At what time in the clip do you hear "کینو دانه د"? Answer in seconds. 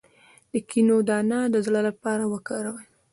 0.69-1.55